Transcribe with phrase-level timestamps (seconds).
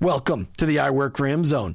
[0.00, 1.74] Welcome to the I Work Him zone.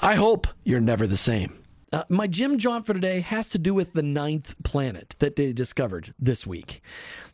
[0.00, 1.62] I hope you're never the same.
[1.92, 5.52] Uh, my Jim jaunt for today has to do with the ninth planet that they
[5.52, 6.82] discovered this week.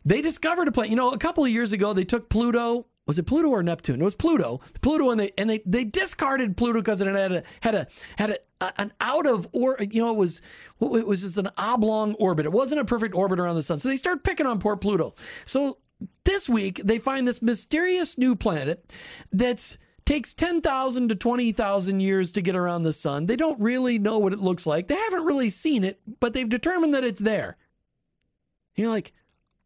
[0.05, 0.91] They discovered a planet.
[0.91, 2.85] You know, a couple of years ago, they took Pluto.
[3.07, 3.99] Was it Pluto or Neptune?
[3.99, 4.61] It was Pluto.
[4.81, 7.87] Pluto, and they and they they discarded Pluto because it had a had a
[8.19, 8.29] had
[8.61, 10.43] a, an out of or you know it was
[10.79, 12.45] it was just an oblong orbit.
[12.45, 13.79] It wasn't a perfect orbit around the sun.
[13.79, 15.15] So they start picking on poor Pluto.
[15.45, 15.79] So
[16.25, 18.95] this week they find this mysterious new planet
[19.31, 23.25] that's takes 10,000 to 20,000 years to get around the sun.
[23.25, 24.87] They don't really know what it looks like.
[24.87, 27.57] They haven't really seen it, but they've determined that it's there.
[28.75, 29.11] You're like,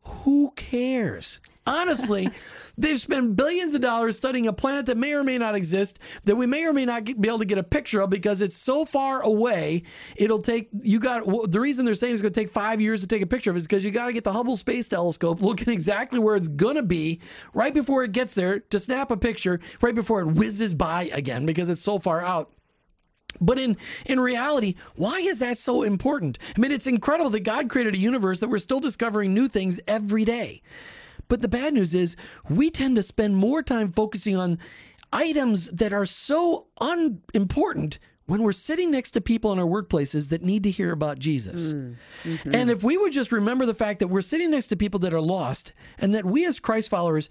[0.02, 1.42] who cares?
[1.68, 2.28] Honestly,
[2.82, 6.36] they've spent billions of dollars studying a planet that may or may not exist, that
[6.36, 8.86] we may or may not be able to get a picture of because it's so
[8.86, 9.84] far away.
[10.16, 13.08] It'll take, you got, the reason they're saying it's going to take five years to
[13.08, 15.74] take a picture of is because you got to get the Hubble Space Telescope looking
[15.74, 17.22] exactly where it's going to be
[17.54, 21.46] right before it gets there to snap a picture, right before it whizzes by again
[21.46, 22.52] because it's so far out.
[23.40, 26.38] But in in reality, why is that so important?
[26.56, 29.80] I mean, it's incredible that God created a universe that we're still discovering new things
[29.88, 30.62] every day.
[31.32, 32.18] But the bad news is
[32.50, 34.60] we tend to spend more time focusing on
[35.14, 40.44] items that are so unimportant when we're sitting next to people in our workplaces that
[40.44, 41.72] need to hear about Jesus.
[41.72, 42.54] Mm, mm-hmm.
[42.54, 45.14] And if we would just remember the fact that we're sitting next to people that
[45.14, 47.30] are lost and that we as Christ followers,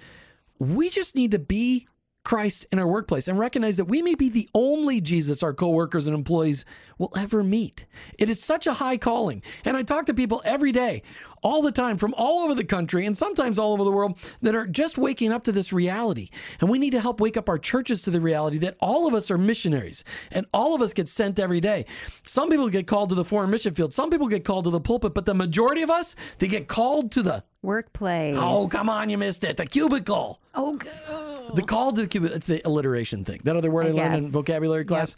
[0.58, 1.86] we just need to be
[2.24, 6.06] Christ in our workplace and recognize that we may be the only Jesus our coworkers
[6.06, 6.64] and employees
[6.98, 7.86] will ever meet.
[8.18, 9.42] It is such a high calling.
[9.64, 11.02] And I talk to people every day,
[11.42, 14.54] all the time, from all over the country and sometimes all over the world that
[14.54, 16.28] are just waking up to this reality.
[16.60, 19.14] And we need to help wake up our churches to the reality that all of
[19.14, 21.86] us are missionaries and all of us get sent every day.
[22.24, 24.80] Some people get called to the foreign mission field, some people get called to the
[24.80, 28.36] pulpit, but the majority of us, they get called to the workplace.
[28.38, 29.56] Oh, come on, you missed it.
[29.56, 30.40] The cubicle.
[30.54, 31.56] Oh, God.
[31.56, 32.36] The call to the cubicle.
[32.36, 33.40] It's the alliteration thing.
[33.44, 35.16] That other word I, I learned in vocabulary class.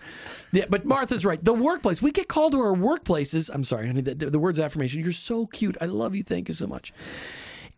[0.53, 0.63] Yep.
[0.63, 1.43] Yeah, but Martha's right.
[1.43, 2.03] The workplace.
[2.03, 3.51] We get called to our workplaces.
[3.53, 4.01] I'm sorry, honey.
[4.01, 5.03] The, the word's affirmation.
[5.03, 5.77] You're so cute.
[5.81, 6.23] I love you.
[6.23, 6.93] Thank you so much.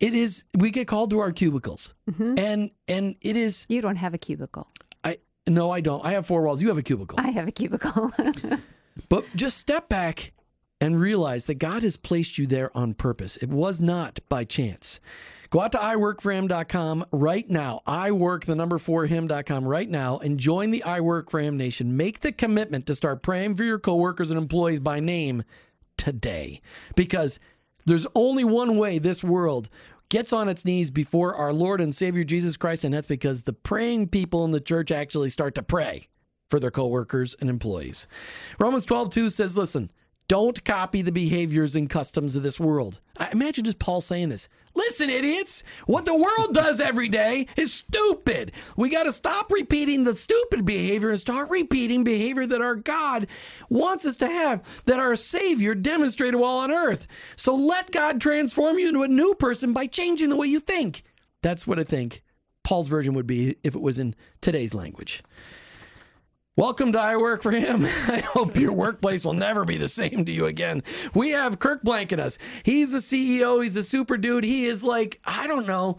[0.01, 0.45] It is.
[0.59, 2.35] We get called to our cubicles, mm-hmm.
[2.37, 3.65] and and it is.
[3.69, 4.69] You don't have a cubicle.
[5.05, 5.19] I
[5.49, 6.05] no, I don't.
[6.05, 6.61] I have four walls.
[6.61, 7.19] You have a cubicle.
[7.21, 8.13] I have a cubicle.
[9.09, 10.33] but just step back
[10.85, 13.39] and realize that God has placed you there on purpose.
[13.39, 15.01] It was not by chance.
[15.49, 17.81] Go out to iworkforhim.com right now.
[17.87, 21.97] iwork, the number for him.com right now and join the iWork for Him Nation.
[21.97, 25.43] Make the commitment to start praying for your coworkers and employees by name
[25.97, 26.61] today
[26.97, 27.41] because
[27.87, 29.71] there's only one way this world
[30.11, 33.55] gets on its knees before our Lord and Savior Jesus Christ, and that's because the
[33.55, 36.09] praying people in the church actually start to pray
[36.51, 38.07] for their coworkers and employees.
[38.59, 39.91] Romans 12, 2 says, listen,
[40.27, 43.01] don't copy the behaviors and customs of this world.
[43.19, 44.49] I imagine just Paul saying this.
[44.75, 48.53] Listen, idiots, what the world does every day is stupid.
[48.77, 53.27] We got to stop repeating the stupid behavior and start repeating behavior that our God
[53.69, 57.07] wants us to have, that our Savior demonstrated while on earth.
[57.37, 61.05] So let God transform you into a new person by changing the way you think.
[61.43, 62.23] That's what I think
[62.65, 65.23] Paul's version would be if it was in today's language.
[66.57, 67.85] Welcome to I Work for Him.
[68.07, 70.85] I hope your workplace will never be the same to you again.
[71.13, 72.39] We have Kirk blanking us.
[72.63, 74.45] He's the CEO, he's a super dude.
[74.45, 75.99] He is like, I don't know.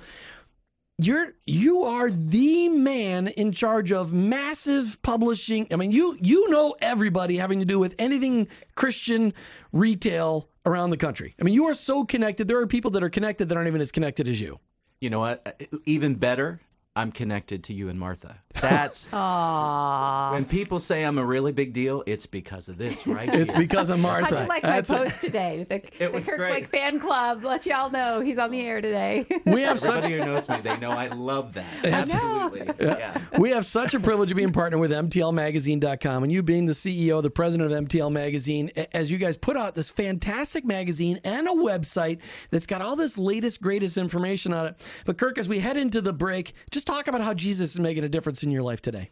[0.97, 5.67] You're you are the man in charge of massive publishing.
[5.71, 9.33] I mean, you you know everybody having to do with anything Christian
[9.73, 11.35] retail around the country.
[11.37, 12.47] I mean, you are so connected.
[12.47, 14.61] There are people that are connected that aren't even as connected as you.
[15.01, 15.61] You know what?
[15.85, 16.61] Even better,
[16.95, 18.44] I'm connected to you and Martha.
[18.61, 23.33] That's when people say I'm a really big deal, it's because of this, right?
[23.33, 23.61] It's here.
[23.61, 24.25] because of Martha.
[24.27, 25.09] How'd you like That's my it.
[25.09, 25.65] post today?
[25.69, 26.49] The, the was Kirk great.
[26.49, 27.43] Blank fan club.
[27.43, 29.25] Let y'all know he's on the air today.
[29.45, 31.65] We have such Everybody who knows me, they know I love that.
[31.83, 32.69] Absolutely.
[32.79, 33.19] Yeah.
[33.37, 37.21] We have such a privilege of being partnered with MTLMagazine.com and you being the CEO,
[37.21, 41.51] the president of MTL Magazine, as you guys put out this fantastic magazine and a
[41.51, 42.19] website
[42.51, 44.85] that's got all this latest, greatest information on it.
[45.05, 48.03] But Kirk, as we head into the break, just talk about how Jesus is making
[48.03, 49.09] a difference in your life today.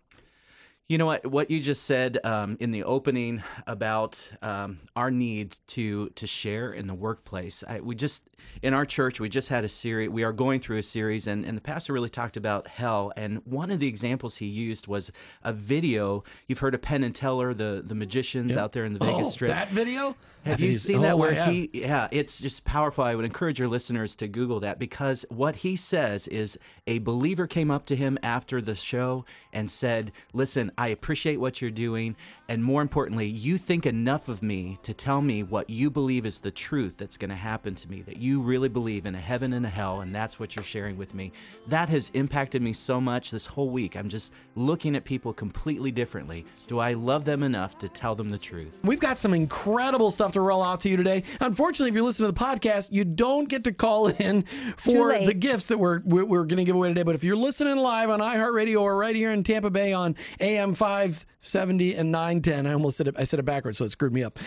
[0.89, 1.25] You know what?
[1.25, 6.73] What you just said um, in the opening about um, our need to to share
[6.73, 7.63] in the workplace.
[7.65, 8.27] I, we just
[8.61, 10.09] in our church we just had a series.
[10.09, 13.13] We are going through a series, and, and the pastor really talked about hell.
[13.15, 15.09] And one of the examples he used was
[15.43, 16.25] a video.
[16.47, 19.31] You've heard of Penn and Teller, the the magicians out there in the Vegas oh,
[19.31, 19.51] Strip.
[19.51, 20.17] that video?
[20.43, 23.05] Have That you seen oh, that where he yeah, it's just powerful.
[23.05, 27.47] I would encourage your listeners to Google that because what he says is a believer
[27.47, 32.15] came up to him after the show and said, "Listen, I appreciate what you're doing,
[32.53, 36.39] and more importantly, you think enough of me to tell me what you believe is
[36.39, 39.53] the truth that's going to happen to me, that you really believe in a heaven
[39.53, 41.31] and a hell, and that's what you're sharing with me."
[41.65, 43.97] That has impacted me so much this whole week.
[43.97, 46.45] I'm just looking at people completely differently.
[46.67, 48.81] Do I love them enough to tell them the truth?
[48.83, 51.23] We've got some incredible stuff to roll out to you today.
[51.39, 54.43] Unfortunately, if you're listening to the podcast, you don't get to call in
[54.77, 57.01] for the gifts that we're we're, we're going to give away today.
[57.01, 60.75] But if you're listening live on iHeartRadio or right here in Tampa Bay on AM
[60.75, 62.11] 570 and
[62.45, 64.39] 910, I almost said it, I said it backwards, so it screwed me up.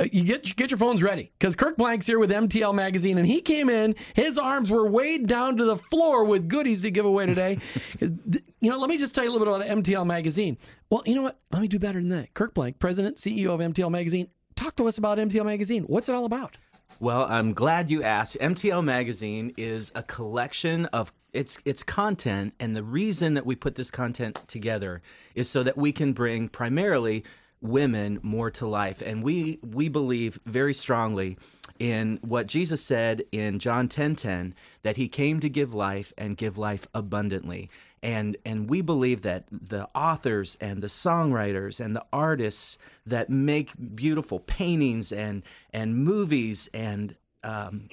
[0.00, 3.26] Uh, you get get your phones ready because Kirk Blank's here with MTL Magazine, and
[3.26, 3.94] he came in.
[4.14, 7.58] His arms were weighed down to the floor with goodies to give away today.
[8.00, 10.56] you know, let me just tell you a little bit about MTL Magazine.
[10.90, 11.38] Well, you know what?
[11.52, 12.34] Let me do better than that.
[12.34, 14.28] Kirk Blank, President, CEO of MTL Magazine.
[14.54, 15.84] Talk to us about MTL Magazine.
[15.84, 16.56] What's it all about?
[17.00, 18.36] Well, I'm glad you asked.
[18.40, 23.74] MTL Magazine is a collection of its its content, and the reason that we put
[23.74, 25.02] this content together
[25.34, 27.24] is so that we can bring primarily
[27.62, 31.38] women more to life, and we we believe very strongly
[31.78, 36.58] in what Jesus said in John 10:10 that he came to give life and give
[36.58, 37.70] life abundantly.
[38.02, 43.72] And and we believe that the authors and the songwriters and the artists that make
[43.94, 45.42] beautiful paintings and
[45.72, 47.88] and movies and um,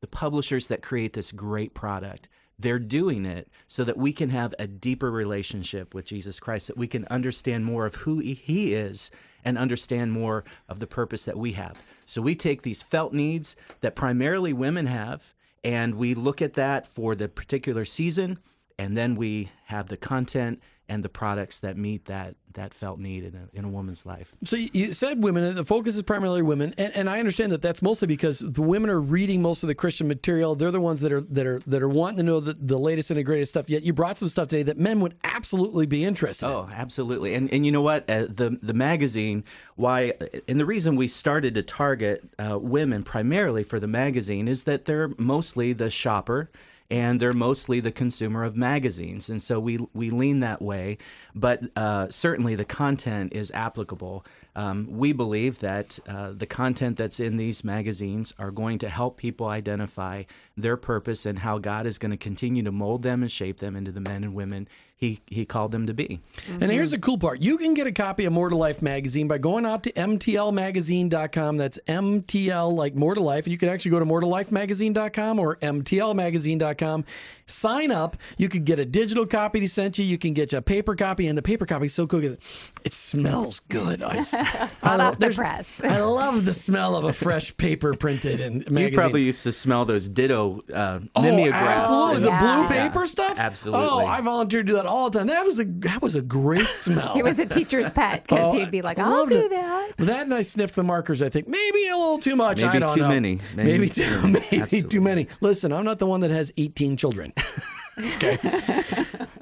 [0.00, 2.28] the publishers that create this great product
[2.62, 6.76] they're doing it so that we can have a deeper relationship with Jesus Christ, that
[6.76, 9.10] we can understand more of who He is
[9.44, 11.84] and understand more of the purpose that we have.
[12.04, 16.86] So we take these felt needs that primarily women have, and we look at that
[16.86, 18.38] for the particular season,
[18.78, 23.24] and then we have the content and the products that meet that that felt need
[23.24, 24.34] in a, in a woman's life.
[24.44, 25.54] So you- said women.
[25.54, 28.90] The focus is primarily women, and, and I understand that that's mostly because the women
[28.90, 30.54] are reading most of the Christian material.
[30.54, 33.10] They're the ones that are that are that are wanting to know the, the latest
[33.10, 33.70] and the greatest stuff.
[33.70, 36.46] Yet you brought some stuff today that men would absolutely be interested.
[36.46, 36.52] in.
[36.52, 37.34] Oh, absolutely.
[37.34, 38.08] And and you know what?
[38.10, 39.44] Uh, the the magazine,
[39.76, 40.12] why,
[40.46, 44.84] and the reason we started to target uh, women primarily for the magazine is that
[44.84, 46.50] they're mostly the shopper.
[46.92, 50.98] And they're mostly the consumer of magazines, and so we we lean that way.
[51.34, 54.26] But uh, certainly, the content is applicable.
[54.54, 59.16] Um, we believe that uh, the content that's in these magazines are going to help
[59.16, 63.32] people identify their purpose and how God is going to continue to mold them and
[63.32, 64.68] shape them into the men and women
[65.02, 66.20] he he called them to be.
[66.48, 67.42] And here's the cool part.
[67.42, 71.56] You can get a copy of More to Life magazine by going out to mtlmagazine.com.
[71.56, 73.44] That's MTL like More to Life.
[73.46, 77.04] And you can actually go to more to lifemagazine.com or mtlmagazine.com.
[77.46, 78.16] Sign up.
[78.38, 80.04] You could get a digital copy to sent you.
[80.04, 81.26] You can get a paper copy.
[81.26, 82.38] And the paper copy is so cool because
[82.84, 84.02] it smells good.
[84.02, 84.40] I, just- I
[84.82, 85.80] Hot off the press.
[85.82, 88.78] I love the smell of a fresh paper printed in magazine.
[88.92, 91.82] You probably used to smell those ditto uh, Oh, mimeographs.
[91.82, 92.20] absolutely.
[92.20, 92.38] The Yeah.
[92.66, 93.38] blue Yeah, paper stuff?
[93.38, 93.84] absolutely.
[93.86, 95.26] Oh, I volunteered to do that all the time.
[95.28, 97.14] That was a that was a great smell.
[97.14, 99.50] He was a teacher's pet because Oh, he'd be like, I I'll do it.
[99.50, 99.92] that.
[99.98, 102.62] With that and I sniffed the markers, I think maybe a little too much.
[102.62, 103.08] Maybe I don't too know.
[103.08, 103.38] many.
[103.56, 104.82] Maybe, Maybe too, too- maybe absolutely.
[104.90, 105.26] too many.
[105.40, 107.32] Listen, I'm not the one that has 18 children.
[108.16, 108.38] okay.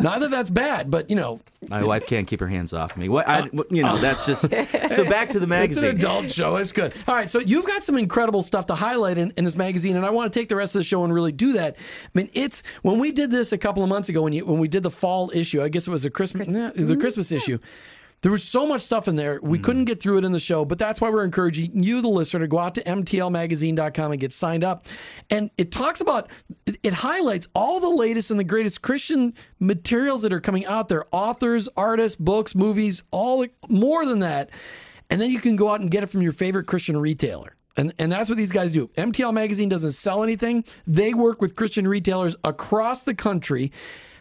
[0.00, 3.08] Not that that's bad, but you know, My wife can't keep her hands off me.
[3.08, 4.42] What I, you know, that's just
[4.94, 5.10] so.
[5.10, 5.84] Back to the magazine.
[5.84, 6.56] it's an adult show.
[6.56, 6.94] It's good.
[7.08, 10.06] All right, so you've got some incredible stuff to highlight in, in this magazine, and
[10.06, 11.76] I want to take the rest of the show and really do that.
[11.78, 14.58] I mean, it's when we did this a couple of months ago when you when
[14.58, 15.62] we did the fall issue.
[15.62, 17.00] I guess it was a Christmas, nah, eh, the mm-hmm.
[17.00, 17.58] Christmas issue.
[18.22, 19.40] There was so much stuff in there.
[19.42, 19.64] We hmm.
[19.64, 22.40] couldn't get through it in the show, but that's why we're encouraging you, the listener,
[22.40, 24.86] to go out to mtlmagazine.com and get signed up.
[25.30, 26.30] And it talks about,
[26.82, 31.06] it highlights all the latest and the greatest Christian materials that are coming out there
[31.12, 34.50] authors, artists, books, movies, all more than that.
[35.08, 37.56] And then you can go out and get it from your favorite Christian retailer.
[37.76, 38.88] And, and that's what these guys do.
[38.88, 40.64] MTL Magazine doesn't sell anything.
[40.86, 43.72] They work with Christian retailers across the country,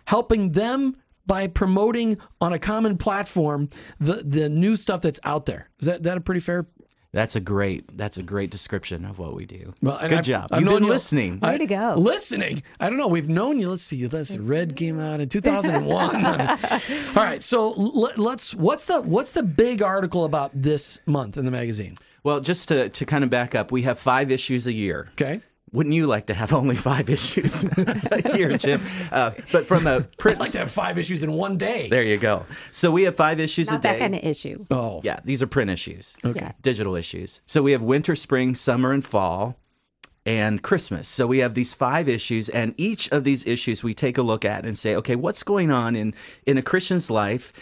[0.06, 0.96] helping them
[1.29, 3.69] by promoting on a common platform
[4.00, 5.69] the, the new stuff that's out there.
[5.79, 6.65] Is that, that a pretty fair?
[7.12, 7.98] That's a great.
[7.98, 9.74] That's a great description of what we do.
[9.81, 10.50] Well, Good I've- job.
[10.51, 11.39] I've You've known been you- listening.
[11.39, 11.95] Way to go.
[11.98, 12.62] Listening.
[12.79, 13.07] I don't know.
[13.07, 13.69] We've known you.
[13.69, 14.07] Let's see.
[14.07, 14.38] Let's.
[14.38, 15.27] Red came out in
[15.83, 16.25] 2001.
[16.25, 17.41] All right.
[17.41, 18.53] So let, let's.
[18.53, 21.95] What's the What's the big article about this month in the magazine?
[22.24, 25.07] well, just to to kind of back up, we have five issues a year.
[25.13, 25.41] Okay.
[25.72, 27.62] Wouldn't you like to have only five issues
[28.34, 28.82] here, Jim?
[29.12, 31.90] Uh, but from a print, I'd like to have five issues in one day.
[31.90, 32.46] there you go.
[32.72, 33.92] So we have five issues a Not day.
[33.94, 34.66] that kind of issue.
[34.72, 35.02] Oh.
[35.04, 36.18] Yeah, these are print issues.
[36.26, 36.54] Okay.
[36.62, 37.42] Digital issues.
[37.46, 39.60] So we have winter, spring, summer, and fall,
[40.26, 41.08] and Christmas.
[41.08, 44.46] So we have these five issues, and each of these issues we take a look
[44.46, 46.14] at and say, okay, what's going on in
[46.46, 47.54] in a Christian's life?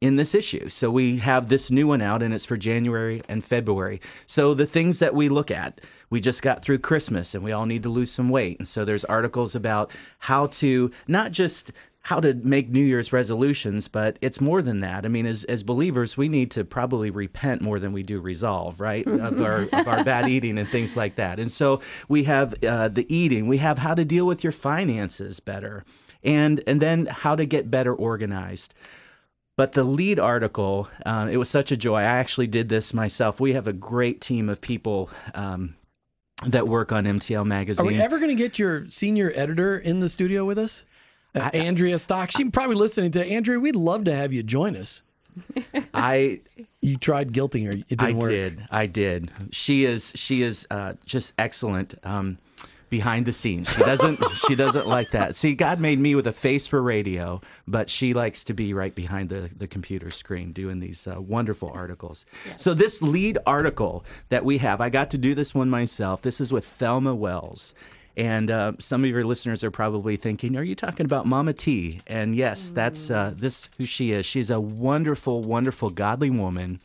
[0.00, 0.70] In this issue.
[0.70, 4.00] So we have this new one out and it's for January and February.
[4.24, 7.66] So the things that we look at, we just got through Christmas and we all
[7.66, 8.58] need to lose some weight.
[8.58, 13.86] And so there's articles about how to not just how to make New Year's resolutions,
[13.86, 15.04] but it's more than that.
[15.04, 18.80] I mean, as, as believers, we need to probably repent more than we do resolve,
[18.80, 19.06] right?
[19.06, 21.38] of, our, of our bad eating and things like that.
[21.38, 25.40] And so we have uh, the eating, we have how to deal with your finances
[25.40, 25.84] better,
[26.24, 28.74] and, and then how to get better organized.
[29.56, 31.96] But the lead article, um, it was such a joy.
[31.98, 33.40] I actually did this myself.
[33.40, 35.76] We have a great team of people um,
[36.46, 37.84] that work on MTL magazine.
[37.84, 40.84] Are we ever going to get your senior editor in the studio with us?
[41.34, 42.30] Uh, Andrea Stock.
[42.30, 43.60] She's probably listening to Andrea.
[43.60, 45.02] We'd love to have you join us.
[45.94, 46.40] I
[46.80, 47.70] You tried guilting her.
[47.70, 48.30] It didn't I work.
[48.30, 48.66] did.
[48.70, 49.30] I did.
[49.52, 52.38] She is she is uh, just excellent um,
[52.90, 53.72] behind the scenes.
[53.72, 55.36] She doesn't she doesn't like that.
[55.36, 58.94] See, God made me with a face for radio, but she likes to be right
[58.94, 62.26] behind the, the computer screen doing these uh, wonderful articles.
[62.56, 66.20] So this lead article that we have, I got to do this one myself.
[66.20, 67.74] This is with Thelma Wells.
[68.16, 72.00] And uh, some of your listeners are probably thinking, "Are you talking about Mama T?"
[72.08, 74.26] And yes, that's uh, this who she is.
[74.26, 76.80] She's a wonderful, wonderful, godly woman,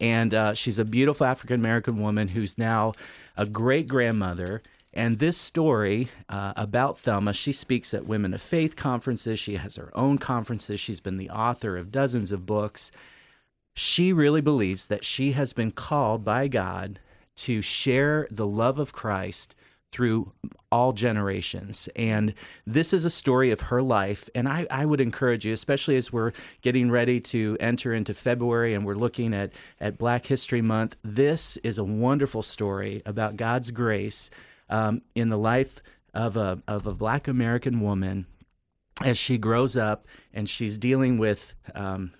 [0.00, 2.94] and uh, she's a beautiful African American woman who's now
[3.36, 4.62] a great grandmother.
[4.94, 9.38] And this story uh, about Thelma, she speaks at Women of Faith conferences.
[9.38, 10.80] She has her own conferences.
[10.80, 12.92] She's been the author of dozens of books.
[13.74, 17.00] She really believes that she has been called by God
[17.36, 19.54] to share the love of Christ
[19.92, 20.32] through
[20.70, 21.88] all generations.
[21.94, 22.34] And
[22.66, 24.28] this is a story of her life.
[24.34, 26.32] And I, I would encourage you, especially as we're
[26.62, 31.58] getting ready to enter into February and we're looking at, at Black History Month, this
[31.58, 34.30] is a wonderful story about God's grace
[34.72, 35.82] um, in the life
[36.14, 38.26] of a, of a Black American woman
[39.02, 41.54] as she grows up and she's dealing with.
[41.74, 42.12] Um,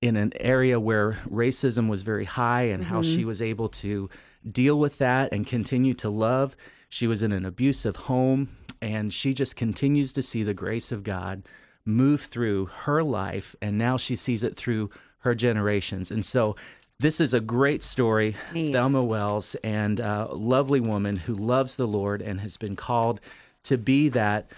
[0.00, 4.08] in an area where racism was very high and how she was able to
[4.50, 6.56] deal with that and continue to love.
[6.88, 8.48] She was in an abusive home
[8.80, 11.42] and she just continues to see the grace of God
[11.84, 16.10] move through her life and now she sees it through her generations.
[16.10, 16.54] And so
[17.00, 18.72] this is a great story, Neat.
[18.72, 23.20] Thelma Wells, and a lovely woman who loves the Lord and has been called
[23.64, 24.50] to be that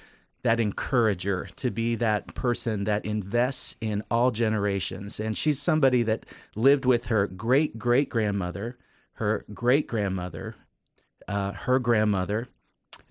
[0.42, 5.20] that encourager, to be that person that invests in all generations.
[5.20, 8.78] And she's somebody that lived with her great great grandmother,
[9.14, 10.54] her great grandmother,
[11.28, 12.49] uh, her grandmother,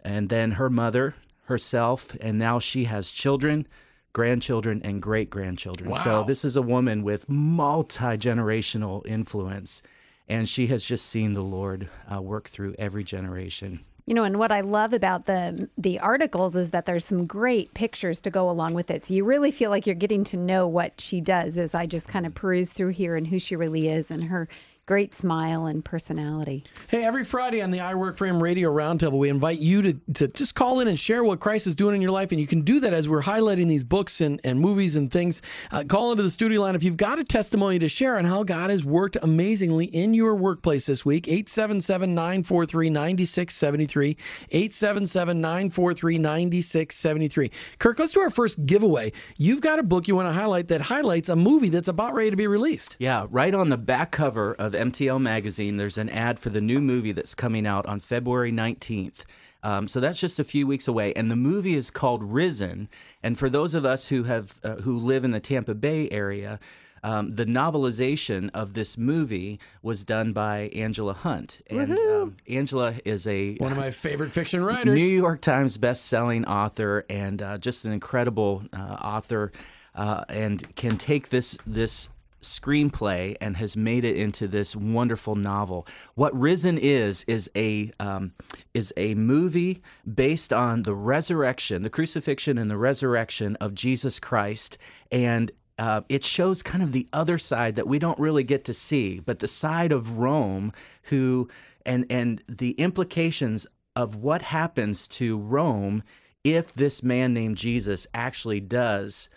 [0.04, 3.68] and then her mother, herself, and now she has children
[4.14, 5.94] grandchildren, and great grandchildren.
[5.96, 9.82] So this is a woman with multi generational influence,
[10.28, 13.82] and she has just seen the Lord uh, work through every generation.
[14.10, 17.72] You know, and what I love about the the articles is that there's some great
[17.76, 19.04] pictures to go along with it.
[19.04, 22.08] So you really feel like you're getting to know what she does as I just
[22.08, 24.48] kind of peruse through here and who she really is and her
[24.90, 26.64] great smile and personality.
[26.88, 29.94] Hey, every Friday on the I Work for Him Radio Roundtable, we invite you to,
[30.16, 32.32] to just call in and share what Christ is doing in your life.
[32.32, 35.44] And you can do that as we're highlighting these books and, and movies and things.
[35.70, 38.42] Uh, call into the studio line if you've got a testimony to share on how
[38.42, 41.28] God has worked amazingly in your workplace this week.
[41.28, 44.18] 877 943 9673.
[44.50, 47.52] 877 943 9673.
[47.78, 49.12] Kirk, let's do our first giveaway.
[49.38, 52.32] You've got a book you want to highlight that highlights a movie that's about ready
[52.32, 52.96] to be released.
[52.98, 56.82] Yeah, right on the back cover of MTL Magazine, there's an ad for the new
[56.82, 59.26] movie that's coming out on February 19th.
[59.62, 62.88] Um, so that's just a few weeks away, and the movie is called Risen.
[63.22, 66.60] And for those of us who have uh, who live in the Tampa Bay area,
[67.04, 73.28] um, the novelization of this movie was done by Angela Hunt, and um, Angela is
[73.28, 75.00] a One of my favorite fiction writers.
[75.00, 79.52] New York Times best-selling author and uh, just an incredible uh, author,
[79.96, 82.08] uh, and can take this this
[82.42, 85.88] screenplay and has made it into this wonderful novel.
[86.16, 88.34] What Risen is is a um,
[88.74, 89.82] is a movie
[90.12, 94.78] based on the resurrection, the crucifixion, and the resurrection of Jesus Christ,
[95.12, 98.74] and uh, it shows kind of the other side that we don't really get to
[98.74, 101.50] see, but the side of Rome, who
[101.86, 103.66] and and the implications
[103.96, 106.04] of what happens to Rome
[106.44, 109.30] if this man named Jesus actually does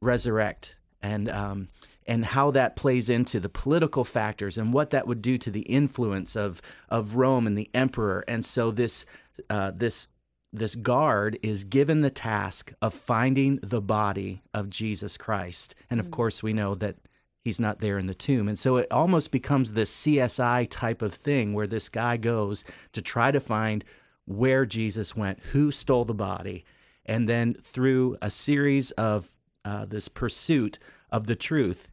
[0.00, 1.68] resurrect and um,
[2.06, 5.62] and how that plays into the political factors and what that would do to the
[5.62, 8.24] influence of of Rome and the emperor.
[8.26, 9.04] And so this
[9.48, 10.08] uh, this
[10.52, 15.74] this guard is given the task of finding the body of Jesus Christ.
[15.88, 16.96] And of course, we know that
[17.42, 18.48] he's not there in the tomb.
[18.48, 23.00] And so it almost becomes this CSI type of thing where this guy goes to
[23.00, 23.84] try to find
[24.26, 26.64] where Jesus went, who stole the body.
[27.06, 29.32] And then through a series of
[29.64, 30.78] uh, this pursuit
[31.12, 31.90] of the truth,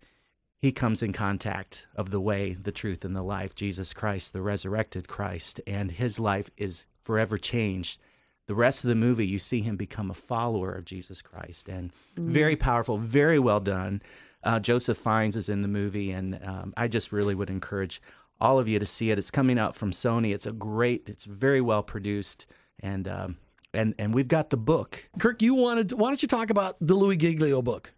[0.62, 4.42] he comes in contact of the way, the truth, and the life, Jesus Christ, the
[4.42, 8.02] resurrected Christ, and his life is forever changed.
[8.48, 11.94] The rest of the movie, you see him become a follower of Jesus Christ, and
[12.18, 14.02] very powerful, very well done.
[14.44, 18.02] Uh, Joseph Fiennes is in the movie, and um, I just really would encourage
[18.42, 19.18] all of you to see it.
[19.18, 20.34] It's coming out from Sony.
[20.34, 22.48] It's a great, it's very well produced,
[22.80, 23.38] and um,
[23.74, 25.10] and and we've got the book.
[25.20, 25.92] Kirk, you wanted.
[25.94, 27.94] why don't you talk about the Louis Giglio book?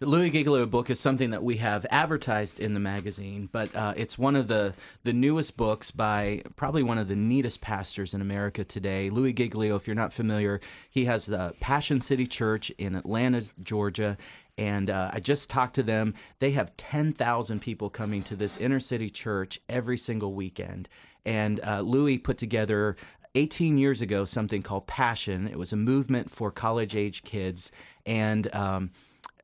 [0.00, 3.94] The Louis Giglio book is something that we have advertised in the magazine, but uh,
[3.96, 8.20] it's one of the, the newest books by probably one of the neatest pastors in
[8.20, 9.08] America today.
[9.08, 14.16] Louis Giglio, if you're not familiar, he has the Passion City Church in Atlanta, Georgia.
[14.58, 16.14] And uh, I just talked to them.
[16.40, 20.88] They have 10,000 people coming to this inner city church every single weekend.
[21.24, 22.96] And uh, Louis put together
[23.36, 25.46] 18 years ago something called Passion.
[25.46, 27.70] It was a movement for college age kids.
[28.04, 28.90] And um,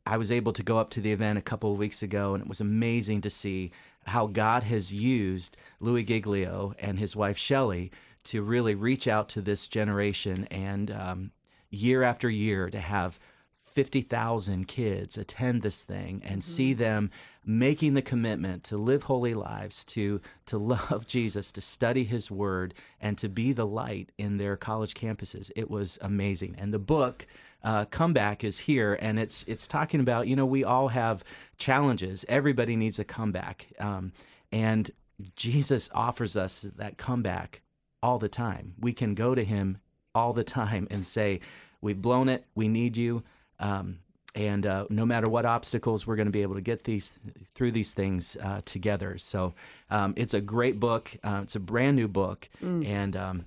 [0.07, 2.43] I was able to go up to the event a couple of weeks ago, and
[2.43, 3.71] it was amazing to see
[4.07, 7.93] how God has used Louis Giglio and his wife Shelley
[8.25, 11.31] to really reach out to this generation and um,
[11.71, 13.19] year after year to have
[13.61, 17.11] 50,000 kids attend this thing and see them
[17.45, 20.59] making the commitment to live holy lives, to to
[20.91, 25.53] love Jesus, to study his word and to be the light in their college campuses.
[25.55, 26.57] It was amazing.
[26.59, 27.27] And the book
[27.62, 31.25] uh, comeback is here and it's it's talking about you know we all have
[31.59, 32.25] challenges.
[32.29, 33.68] Everybody needs a comeback.
[33.79, 34.12] Um,
[34.53, 34.90] and
[35.37, 37.61] jesus offers us that comeback
[38.03, 38.75] all the time.
[38.81, 39.79] We can go to him
[40.14, 41.40] all the time and say
[41.81, 42.44] we've blown it.
[42.55, 43.23] We need you.
[43.59, 43.99] Um,
[44.35, 47.18] and uh, no matter what obstacles we're going to be able to get these
[47.55, 49.18] through these things uh, together.
[49.18, 49.55] So
[49.90, 51.11] um, it's a great book.
[51.23, 52.49] Uh, it's a brand new book.
[52.87, 53.44] And um,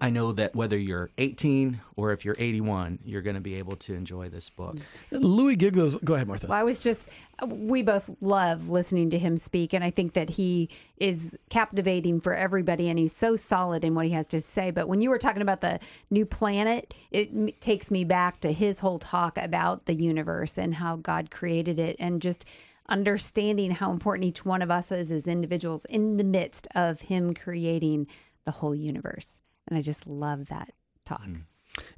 [0.00, 3.76] I know that whether you're 18 or if you're 81, you're going to be able
[3.76, 4.76] to enjoy this book.
[5.10, 5.94] Louis Giglio's.
[5.96, 6.46] Go ahead, Martha.
[6.46, 7.10] Well, I was just,
[7.46, 9.72] we both love listening to him speak.
[9.72, 14.06] And I think that he is captivating for everybody and he's so solid in what
[14.06, 14.70] he has to say.
[14.70, 15.78] But when you were talking about the
[16.10, 20.74] new planet, it m- takes me back to his whole talk about the universe and
[20.74, 22.46] how God created it and just
[22.88, 27.32] understanding how important each one of us is as individuals in the midst of him
[27.32, 28.06] creating
[28.44, 29.42] the whole universe.
[29.70, 30.72] And I just love that
[31.04, 31.22] talk.
[31.22, 31.44] Mm.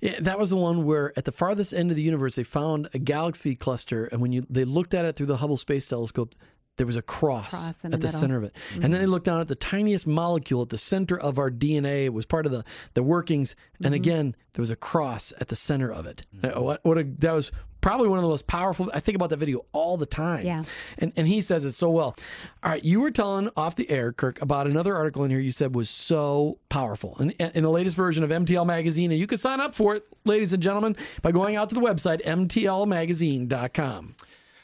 [0.00, 2.88] Yeah, that was the one where at the farthest end of the universe they found
[2.94, 6.34] a galaxy cluster, and when you they looked at it through the Hubble Space Telescope,
[6.76, 8.54] there was a cross, Cross in at the the center of it.
[8.74, 9.10] And then they mm-hmm.
[9.10, 12.04] looked down at the tiniest molecule at the center of our DNA.
[12.04, 13.94] It was part of the the workings, and mm-hmm.
[13.94, 16.26] again there was a cross at the center of it.
[16.42, 17.52] Uh, What what a, that was
[17.82, 18.90] probably one of the most powerful.
[18.94, 20.46] I think about that video all the time.
[20.46, 20.62] Yeah.
[20.98, 22.16] And and he says it so well.
[22.62, 25.52] All right, you were telling off the air, Kirk, about another article in here you
[25.52, 27.16] said was so powerful.
[27.18, 29.94] And in, in the latest version of MTL Magazine, and you can sign up for
[29.96, 34.14] it, ladies and gentlemen, by going out to the website mtlmagazine.com.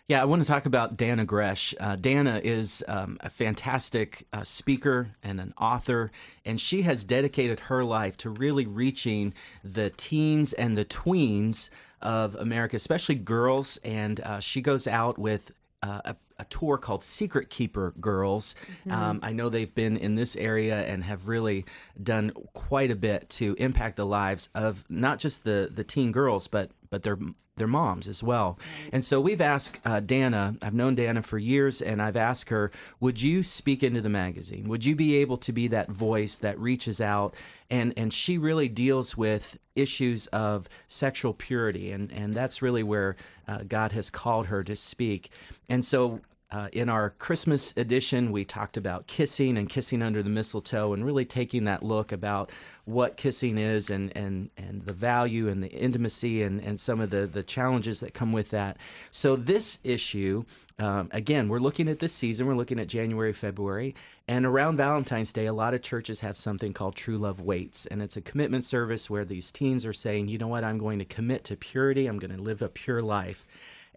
[0.06, 1.74] Yeah, I want to talk about Dannah Gresh.
[1.78, 6.10] Uh, Dannah is um, a fantastic uh, speaker and an author,
[6.46, 11.68] and she has dedicated her life to really reaching the teens and the tweens
[12.02, 13.78] of America, especially girls.
[13.84, 18.54] And uh, she goes out with uh, a, a, tour called Secret Keeper Girls.
[18.80, 18.92] Mm-hmm.
[18.92, 21.64] Um, I know they've been in this area and have really
[22.02, 26.48] done quite a bit to impact the lives of not just the the teen girls,
[26.48, 27.18] but but their
[27.56, 28.58] their moms as well.
[28.92, 30.56] And so we've asked uh, Dannah.
[30.62, 32.70] I've known Dannah for years, and I've asked her,
[33.00, 34.68] "Would you speak into the magazine?
[34.68, 37.34] Would you be able to be that voice that reaches out?"
[37.70, 43.16] And and she really deals with issues of sexual purity, and and that's really where
[43.46, 45.30] uh, God has called her to speak.
[45.68, 50.30] And so uh, in our Christmas edition, we talked about kissing and kissing under the
[50.30, 52.50] mistletoe, and really taking that look about
[52.86, 57.10] what kissing is and and and the value and the intimacy and and some of
[57.10, 58.78] the the challenges that come with that.
[59.10, 60.44] So this issue,
[60.78, 62.46] um, again, we're looking at this season.
[62.46, 63.94] We're looking at January, February,
[64.26, 68.00] and around Valentine's Day, a lot of churches have something called True Love Waits, and
[68.00, 71.04] it's a commitment service where these teens are saying, you know what, I'm going to
[71.04, 72.06] commit to purity.
[72.06, 73.44] I'm going to live a pure life.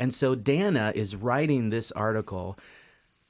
[0.02, 2.58] And so Dannah is writing this article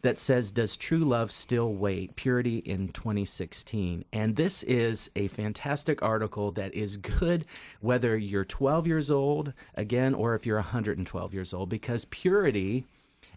[0.03, 2.15] that says, Does True Love Still Wait?
[2.15, 4.05] Purity in 2016.
[4.13, 7.43] And this is a fantastic article that is good
[7.81, 12.85] whether you're 12 years old, again, or if you're 112 years old, because purity,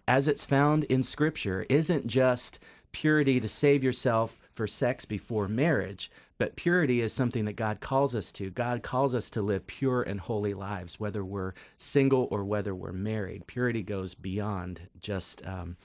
[0.07, 2.57] as it's found in Scripture, isn't just
[2.93, 8.13] purity to save yourself for sex before marriage, but purity is something that God calls
[8.13, 8.49] us to.
[8.49, 12.91] God calls us to live pure and holy lives, whether we're single or whether we're
[12.91, 13.47] married.
[13.47, 15.77] Purity goes beyond just um,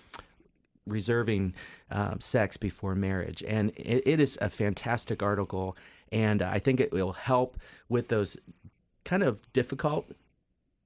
[0.86, 1.54] reserving
[1.90, 3.42] uh, sex before marriage.
[3.46, 5.76] And it, it is a fantastic article.
[6.10, 7.56] And I think it will help
[7.88, 8.36] with those
[9.04, 10.10] kind of difficult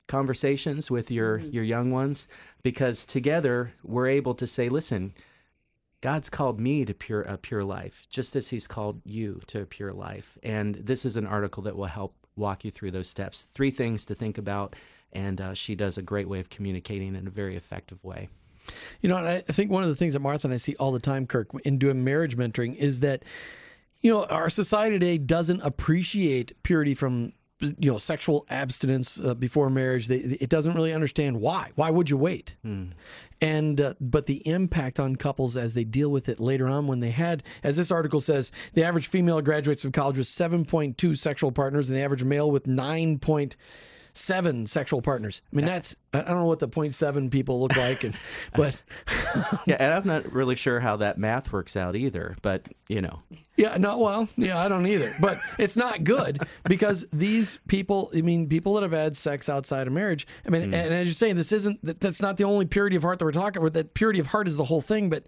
[0.06, 1.50] conversations with your, mm-hmm.
[1.50, 2.28] your young ones
[2.62, 5.14] because together we're able to say, listen,
[6.04, 9.64] God's called me to pure a pure life, just as He's called you to a
[9.64, 10.36] pure life.
[10.42, 13.48] And this is an article that will help walk you through those steps.
[13.54, 14.76] Three things to think about,
[15.14, 18.28] and uh, she does a great way of communicating in a very effective way.
[19.00, 21.00] You know, I think one of the things that Martha and I see all the
[21.00, 23.24] time, Kirk, in doing marriage mentoring is that,
[24.02, 29.70] you know, our society today doesn't appreciate purity from you know sexual abstinence uh, before
[29.70, 32.86] marriage they, it doesn't really understand why why would you wait hmm.
[33.44, 37.00] And uh, but the impact on couples as they deal with it later on when
[37.00, 41.52] they had as this article says the average female graduates from college with 7.2 sexual
[41.52, 43.18] partners and the average male with 9
[44.14, 45.42] seven sexual partners.
[45.52, 48.14] I mean, that's I don't know what the point seven people look like, and,
[48.54, 48.80] but
[49.66, 52.36] yeah, and I'm not really sure how that math works out either.
[52.40, 53.22] But you know,
[53.56, 55.12] yeah, no, well, yeah, I don't either.
[55.20, 59.86] But it's not good because these people, I mean, people that have had sex outside
[59.86, 60.26] of marriage.
[60.46, 60.74] I mean, mm.
[60.74, 63.32] and as you're saying, this isn't that's not the only purity of heart that we're
[63.32, 63.74] talking about.
[63.74, 65.24] That purity of heart is the whole thing, but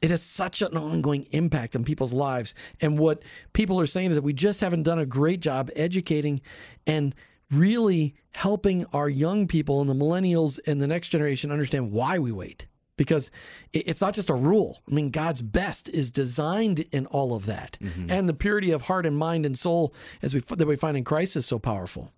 [0.00, 2.54] it has such an ongoing impact on people's lives.
[2.80, 6.40] And what people are saying is that we just haven't done a great job educating
[6.88, 7.14] and
[7.52, 12.32] really helping our young people and the millennials and the next generation understand why we
[12.32, 12.66] wait.
[12.96, 13.30] Because
[13.72, 14.82] it's not just a rule.
[14.88, 18.10] I mean, God's best is designed in all of that, mm-hmm.
[18.10, 21.02] and the purity of heart and mind and soul, as we that we find in
[21.02, 22.12] Christ, is so powerful.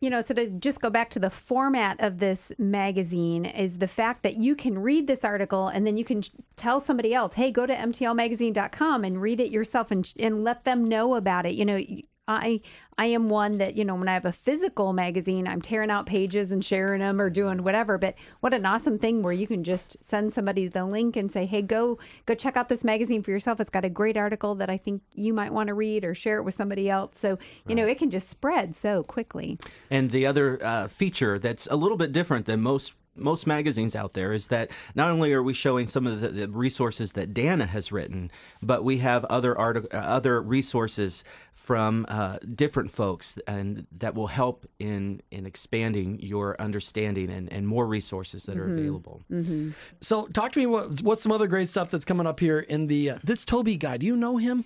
[0.00, 3.86] You know, so to just go back to the format of this magazine is the
[3.86, 6.22] fact that you can read this article and then you can
[6.56, 10.86] tell somebody else, hey, go to mtlmagazine.com and read it yourself and, and let them
[10.86, 11.54] know about it.
[11.54, 11.84] You know,
[12.32, 12.60] I
[12.98, 16.06] I am one that you know when I have a physical magazine, I'm tearing out
[16.06, 17.98] pages and sharing them or doing whatever.
[17.98, 21.46] But what an awesome thing where you can just send somebody the link and say,
[21.46, 23.60] "Hey, go go check out this magazine for yourself.
[23.60, 26.38] It's got a great article that I think you might want to read or share
[26.38, 27.36] it with somebody else." So you
[27.68, 27.76] right.
[27.76, 29.58] know it can just spread so quickly.
[29.90, 34.14] And the other uh, feature that's a little bit different than most most magazines out
[34.14, 37.68] there is that not only are we showing some of the, the resources that Dannah
[37.68, 38.30] has written,
[38.62, 44.28] but we have other art, uh, other resources from uh, different folks and that will
[44.28, 48.78] help in in expanding your understanding and, and more resources that are mm-hmm.
[48.78, 49.22] available.
[49.30, 49.70] Mm-hmm.
[50.00, 52.86] So, talk to me what, what's some other great stuff that's coming up here in
[52.86, 53.96] the uh, this Toby guy.
[53.96, 54.64] Do you know him?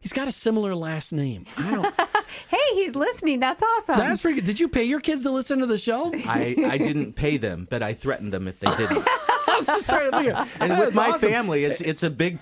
[0.00, 1.46] He's got a similar last name.
[1.56, 1.94] I don't.
[2.48, 3.40] Hey, he's listening.
[3.40, 3.96] That's awesome.
[3.96, 4.46] That's pretty good.
[4.46, 6.12] Did you pay your kids to listen to the show?
[6.26, 9.06] I, I didn't pay them, but I threatened them if they didn't.
[9.48, 10.60] I was just trying to think.
[10.60, 11.30] And with my awesome.
[11.30, 12.38] family, it's it's a big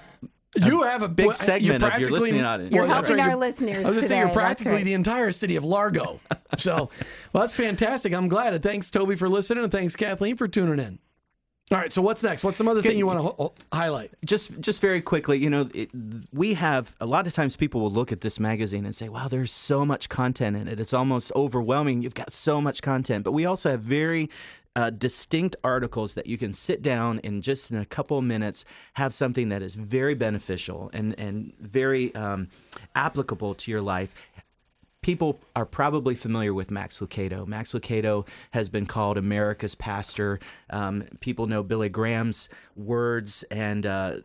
[0.57, 2.74] You have a big well, segment you're of your listening audience.
[2.74, 4.85] You're that's helping right, our you're- listeners I was gonna say you're practically right.
[4.85, 6.20] the entire city of Largo.
[6.59, 6.90] so,
[7.33, 8.12] well, that's fantastic.
[8.14, 8.54] I'm glad.
[8.54, 10.98] And thanks, Toby, for listening, and thanks, Kathleen, for tuning in.
[11.70, 11.90] All right.
[11.90, 12.44] So, what's next?
[12.44, 14.11] What's some other thing you want to ho- highlight?
[14.22, 15.88] just just very quickly, you know, it,
[16.31, 19.29] we have a lot of times people will look at this magazine and say, "Wow,
[19.29, 20.79] there's so much content in it.
[20.79, 22.03] It's almost overwhelming.
[22.03, 24.29] You've got so much content." But we also have very
[24.77, 28.64] uh, distinct articles that you can sit down and just in a couple of minutes
[28.94, 32.48] have something that is very beneficial and and very um,
[32.94, 34.14] applicable to your life
[35.05, 37.47] people are probably familiar with Max Lucado.
[37.47, 40.40] Max Lucado has been called America's pastor.
[40.71, 44.17] Um, people know Billy Graham's words, and uh,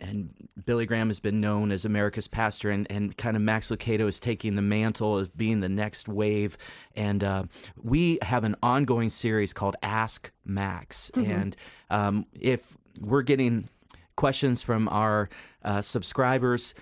[0.00, 0.34] and
[0.64, 4.18] Billy Graham has been known as America's pastor, and, and kind of Max Lucado is
[4.18, 6.58] taking the mantle of being the next wave.
[6.96, 7.44] And uh,
[7.80, 11.56] we have an ongoing series called Ask Max, and
[11.88, 13.68] um, if we're getting
[14.16, 15.28] questions from our
[15.62, 16.74] uh, subscribers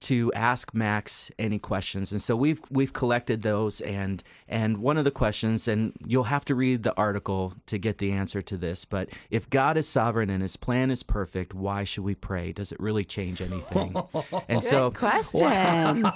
[0.00, 2.12] to ask Max any questions.
[2.12, 6.44] And so we've we've collected those and and one of the questions and you'll have
[6.46, 10.28] to read the article to get the answer to this, but if God is sovereign
[10.28, 12.52] and his plan is perfect, why should we pray?
[12.52, 13.96] Does it really change anything?
[14.48, 16.04] and so Good question.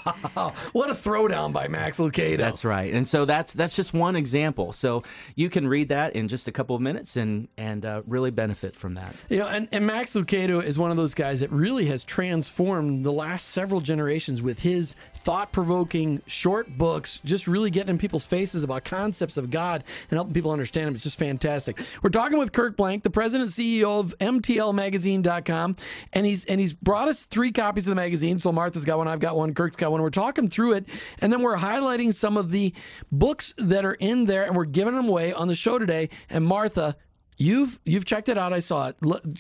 [0.72, 2.36] What a throwdown by Max Lucado.
[2.36, 2.92] that's right.
[2.92, 4.72] And so that's that's just one example.
[4.72, 5.02] So
[5.34, 8.76] you can read that in just a couple of minutes and and uh, really benefit
[8.76, 9.14] from that.
[9.28, 13.04] You know, and, and Max Lucado is one of those guys that really has transformed
[13.04, 18.26] the last several generations with his thought provoking short books, just really getting in people's
[18.26, 20.94] faces about concepts of God and helping people understand them.
[20.94, 21.78] It's just fantastic.
[22.02, 25.76] We're talking with Kirk Blank, the president CEO of MTLMagazine.com,
[26.12, 28.38] and he's and he's brought us three copies of the magazine.
[28.38, 30.02] So Martha's got one, I've got one, Kirk's got one.
[30.02, 30.87] We're talking through it,
[31.20, 32.72] and then we're highlighting some of the
[33.12, 36.09] books that are in there, and we're giving them away on the show today.
[36.31, 36.96] And Martha,
[37.38, 38.52] You've you've checked it out.
[38.52, 38.96] I saw it.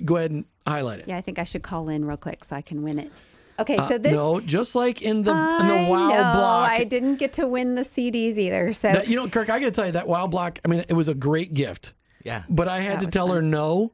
[0.06, 1.08] Go ahead and highlight it.
[1.08, 3.10] yeah, I think I should call in real quick so I can win it.
[3.58, 4.12] Okay, so this.
[4.12, 6.70] Uh, no, just like in the in the Wow know, block.
[6.70, 8.72] I didn't get to win the CDs either.
[8.72, 10.58] So That- you know, Kirk, I got to tell you that Wow block.
[10.64, 11.94] I mean, it was a great gift,
[12.24, 12.44] Yeah.
[12.48, 13.92] but I had That to was tell her no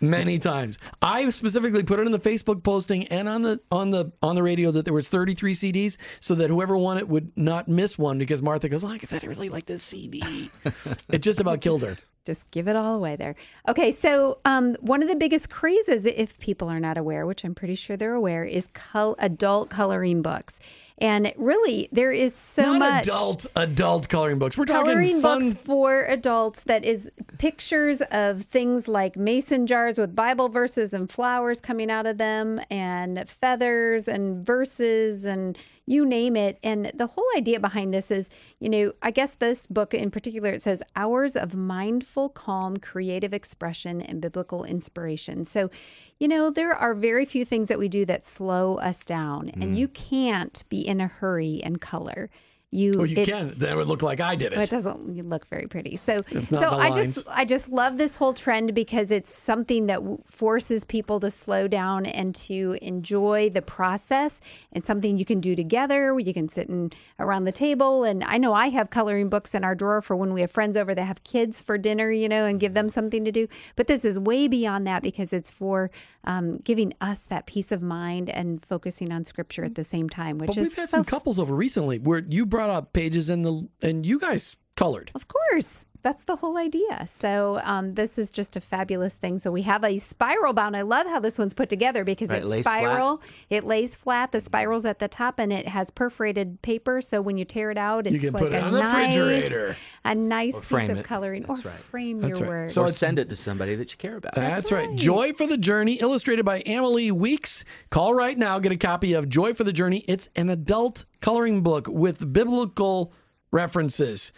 [0.00, 0.78] many times.
[1.00, 4.42] I specifically put it in the Facebook posting and on the on the on the
[4.42, 8.18] radio that there was 33 CDs, so that whoever won it would not miss one.
[8.18, 10.50] Because Martha goes, "Like I said, I really like this CD."
[11.10, 11.96] it just about killed her.
[12.26, 13.34] Just give it all away there.
[13.68, 17.54] Okay, so um, one of the biggest crazes, if people are not aware, which I'm
[17.54, 20.58] pretty sure they're aware, is col- adult coloring books.
[20.98, 24.56] And really, there is so Not much adult adult coloring books.
[24.56, 25.50] We're talking coloring fun.
[25.50, 31.10] books for adults that is pictures of things like mason jars with Bible verses and
[31.10, 36.58] flowers coming out of them, and feathers and verses and you name it.
[36.62, 38.28] And the whole idea behind this is,
[38.58, 43.32] you know, I guess this book in particular it says hours of mindful, calm, creative
[43.32, 45.44] expression and biblical inspiration.
[45.44, 45.70] So,
[46.18, 49.74] you know, there are very few things that we do that slow us down, and
[49.74, 49.76] mm.
[49.76, 52.30] you can't be in a hurry and color.
[52.72, 53.54] You, well, you it- can.
[53.58, 54.68] That would look like I did it it.
[54.70, 55.96] doesn't look very pretty.
[55.96, 60.18] So, so I just I just love this whole trend because it's something that w-
[60.26, 64.40] forces people to slow down and to enjoy the process,
[64.72, 66.12] and something you can do together.
[66.12, 69.54] where You can sit in, around the table, and I know I have coloring books
[69.54, 72.28] in our drawer for when we have friends over that have kids for dinner, you
[72.28, 73.46] know, and give them something to do.
[73.76, 75.90] But this is way beyond that because it's for
[76.24, 80.38] um, giving us that peace of mind and focusing on Scripture at the same time,
[80.38, 83.28] which But is we've had so some couples over recently where you brought up pages
[83.28, 85.10] in the and you guys colored.
[85.14, 85.86] Of course.
[86.02, 87.04] That's the whole idea.
[87.08, 89.38] So, um, this is just a fabulous thing.
[89.38, 90.76] So, we have a spiral bound.
[90.76, 92.78] I love how this one's put together because Right, it's lays flat.
[92.78, 93.20] spiral.
[93.50, 94.30] It lays flat.
[94.30, 97.00] The spiral's at the top and it has perforated paper.
[97.00, 99.76] So, when you tear it out, it's like put it a on the nice, refrigerator.
[100.04, 101.04] A nice Or piece of it.
[101.04, 101.78] coloring That's or right.
[101.78, 102.60] frame That's your right.
[102.62, 102.70] work.
[102.70, 104.36] So or send it to somebody that you care about.
[104.36, 104.86] That's, right.
[104.86, 104.96] right.
[104.96, 107.64] Joy for the Journey, illustrated by Emily Weeks.
[107.90, 110.04] Call right now, get a copy of Joy for the Journey.
[110.06, 113.12] It's an adult coloring book with biblical
[113.50, 114.32] references.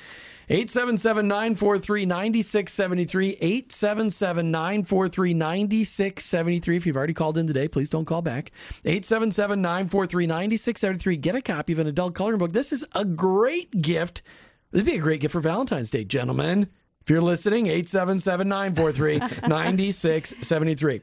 [0.50, 3.30] 877 943 9673.
[3.40, 6.76] 877 943 9673.
[6.76, 8.52] If you've already called in today, please don't call back.
[8.84, 11.16] 877 943 9673.
[11.18, 12.52] Get a copy of an adult coloring book.
[12.52, 14.22] This is a great gift.
[14.72, 16.68] It'd be a great gift for Valentine's Day, gentlemen.
[17.02, 19.18] If you're listening, 877 943
[19.48, 21.00] 9673.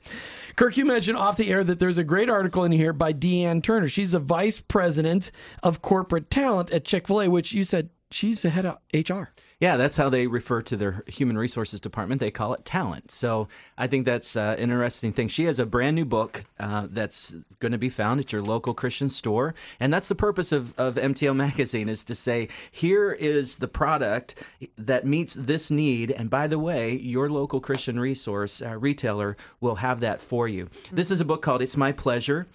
[0.55, 3.43] Kirk, you mentioned off the air that there's a great article in here by Dee
[3.43, 3.89] Ann Turner.
[3.89, 8.41] She's the vice president of corporate talent at Chick fil A, which you said she's
[8.41, 9.31] the head of HR.
[9.65, 12.21] Yeah, that's how they refer to their human resources department.
[12.21, 13.10] They call it talent.
[13.10, 13.47] So
[13.80, 15.28] I think that's uh, an interesting thing.
[15.28, 18.75] She has a brand new book uh, that's going to be found at your local
[18.75, 23.56] Christian store, and that's the purpose of, of MTL Magazine is to say here is
[23.56, 24.36] the product
[24.78, 29.78] that meets this need, and by the way, your local Christian resource uh, retailer will
[29.78, 30.69] have that for you.
[30.91, 32.45] This is a book called "It's My Pleasure."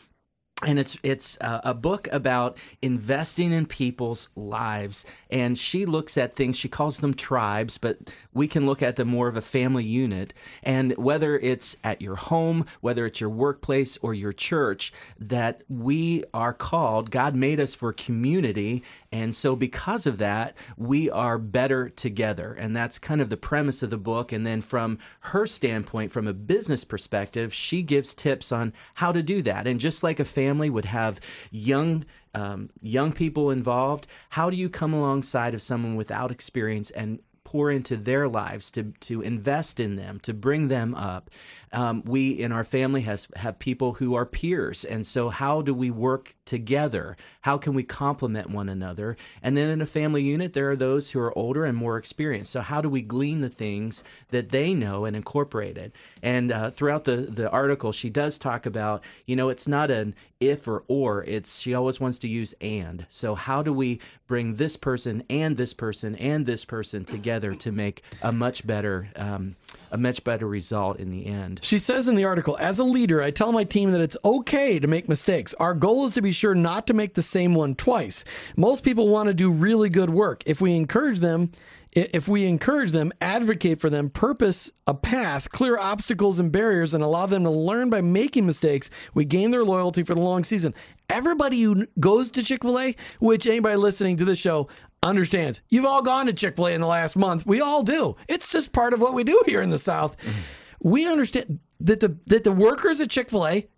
[0.66, 5.05] And it's it's uh, a book about investing in people's lives.
[5.31, 7.99] And she looks at things she calls them tribes but
[8.35, 10.35] we can look at them more of a family unit.
[10.62, 16.25] And whether it's at your home whether it's your workplace or your church that we
[16.35, 18.83] are called god made us for community.
[19.12, 22.53] And so because of that we are better together.
[22.53, 24.31] And that's kind of the premise of the book.
[24.31, 29.23] And then from her standpoint from a business perspective she gives tips on how to
[29.23, 29.66] do that.
[29.66, 31.20] And just like a family family would have
[31.52, 34.06] young um, young people involved.
[34.30, 38.82] How do you come alongside of someone without experience and pour into their lives to
[39.00, 41.30] to invest in them to bring them up
[41.72, 45.72] um, we in our family has have people who are peers, and so how do
[45.72, 47.16] we work together?
[47.42, 49.16] How can we complement one another?
[49.42, 52.50] And then in a family unit, there are those who are older and more experienced.
[52.50, 55.94] So how do we glean the things that they know and incorporate it?
[56.22, 60.14] And uh, throughout the the article, she does talk about you know it's not an
[60.40, 61.22] if or or.
[61.24, 63.06] It's she always wants to use and.
[63.09, 67.72] So how do we bring this person and this person and this person together to
[67.72, 69.56] make a much better um,
[69.90, 71.60] a much better result in the end.
[71.61, 74.79] She says in the article, as a leader, I tell my team that it's okay
[74.79, 75.55] to make mistakes.
[75.55, 78.25] Our goal is to be sure not to make the same one twice.
[78.57, 80.42] Most people want to do really good work.
[80.46, 81.51] If we encourage them,
[81.92, 87.03] if we encourage them, advocate for them, purpose a path, clear obstacles and barriers, and
[87.03, 90.73] allow them to learn by making mistakes, we gain their loyalty for the long season.
[91.09, 94.68] Everybody who goes to Chick fil A, which anybody listening to this show
[95.03, 97.44] understands, you've all gone to Chick fil A in the last month.
[97.44, 98.16] We all do.
[98.29, 100.16] It's just part of what we do here in the South.
[100.18, 100.40] Mm-hmm.
[100.80, 103.68] We understand that the, that the workers at Chick fil A,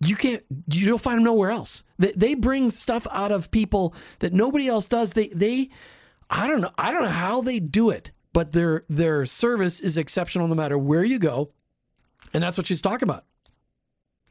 [0.00, 1.84] you can't you don't find them nowhere else.
[1.98, 5.12] They, they bring stuff out of people that nobody else does.
[5.12, 5.70] They they
[6.28, 6.70] I don't know.
[6.76, 10.76] I don't know how they do it, but their their service is exceptional no matter
[10.76, 11.50] where you go,
[12.32, 13.24] and that's what she's talking about.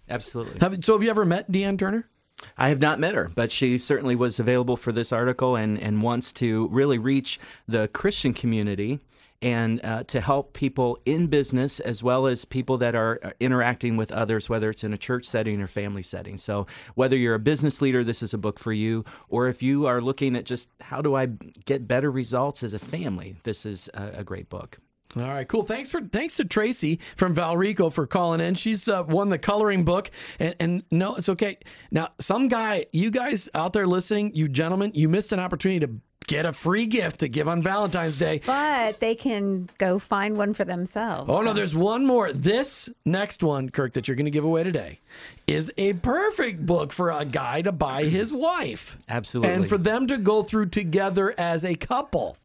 [0.10, 0.60] Absolutely.
[0.60, 2.10] Have, so, have you ever met Dee Ann Turner?
[2.58, 6.02] I have not met her, but she certainly was available for this article and, and
[6.02, 9.00] wants to really reach the Christian community
[9.44, 13.98] and uh, to help people in business as well as people that are uh, interacting
[13.98, 16.38] with others, whether it's in a church setting or family setting.
[16.38, 19.86] So, whether you're a business leader, this is a book for you, or if you
[19.86, 21.28] are looking at just how do I
[21.66, 24.80] get better results as a family, this is a, a great book.
[25.16, 25.64] All right, cool.
[25.64, 28.56] Thanks for thanks to Tracy from Valrico for calling in.
[28.56, 31.58] She's uh, won the coloring book, and and no, it's okay.
[31.92, 35.94] Now, some guy, you guys out there listening, you gentlemen, you missed an opportunity to
[36.28, 38.42] get a free gift to give on Valentine's Day.
[38.46, 41.30] But they can go find one for themselves.
[41.30, 41.42] Oh, so.
[41.42, 42.32] no, there's one more.
[42.32, 45.00] This next one, Kirk, that you're going to give away today
[45.48, 48.98] is a perfect book for a guy to buy his wife.
[49.10, 49.54] Absolutely.
[49.54, 52.38] And for them to go through together as a couple.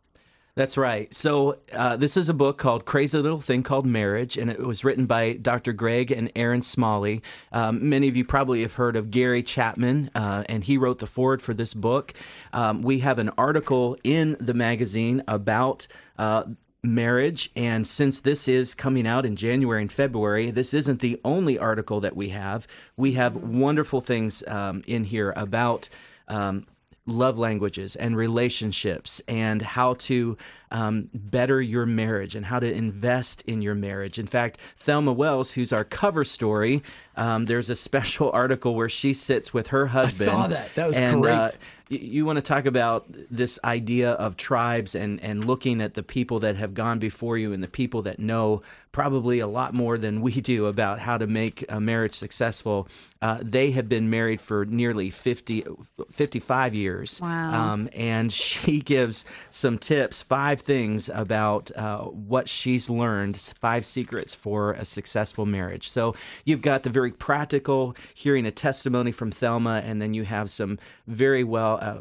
[0.58, 1.14] That's right.
[1.14, 4.82] So, uh, this is a book called Crazy Little Thing Called Marriage, and it was
[4.82, 5.72] written by Dr.
[5.72, 7.22] Greg and Erin Smalley.
[7.52, 11.06] Um, many of you probably have heard of Gary Chapman, uh, and he wrote the
[11.06, 12.12] foreword for this book.
[12.52, 15.86] Um, we have an article in the magazine about.
[16.18, 16.42] Uh,
[16.82, 17.50] marriage.
[17.56, 22.00] And since this is coming out in January and February, this isn't the only article
[22.00, 22.68] that we have.
[22.96, 25.88] We have wonderful things um, in here about
[26.28, 26.66] um,
[27.08, 30.36] love languages and relationships and how to
[30.70, 34.18] um, better your marriage and how to invest in your marriage.
[34.18, 36.82] In fact, Thelma Wells, who's our cover story,
[37.16, 40.30] um, there's a special article where she sits with her husband.
[40.30, 40.74] I saw that.
[40.74, 41.34] That was and, great.
[41.34, 41.48] Uh,
[41.88, 46.40] you want to talk about this idea of tribes and, and looking at the people
[46.40, 48.60] that have gone before you and the people that know
[48.98, 52.88] probably a lot more than we do about how to make a marriage successful.
[53.22, 55.64] Uh, they have been married for nearly 50,
[56.10, 57.20] 55 years.
[57.20, 57.52] Wow.
[57.54, 64.34] Um, and she gives some tips, five things about uh, what she's learned, five secrets
[64.34, 65.88] for a successful marriage.
[65.88, 70.50] So you've got the very practical, hearing a testimony from Thelma, and then you have
[70.50, 71.78] some very well.
[71.80, 72.00] Uh,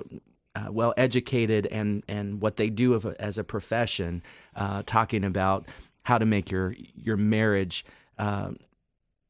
[0.55, 4.23] uh, well educated and and what they do a, as a profession,
[4.55, 5.67] uh, talking about
[6.07, 7.83] how to make your your marriage
[8.17, 8.51] uh,